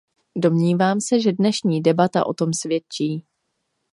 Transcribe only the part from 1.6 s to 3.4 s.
debata o tom svědčí.